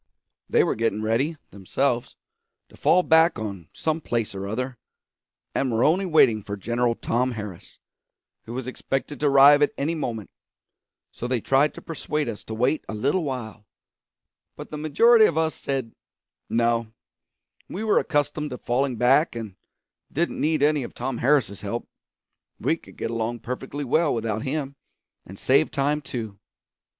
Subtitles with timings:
[0.49, 2.17] They were getting ready, themselves,
[2.69, 4.79] to fall back on some place or other,
[5.53, 7.77] and were only waiting for General Tom Harris,
[8.45, 10.31] who was expected to arrive at any moment;
[11.11, 13.67] so they tried to persuade us to wait a little while,
[14.55, 15.93] but the majority of us said
[16.49, 16.87] no,
[17.69, 19.55] we were accustomed to falling back, and
[20.11, 21.87] didn't need any of Tom Harris's help;
[22.59, 24.75] we could get along perfectly well without him
[25.27, 26.39] and save time too.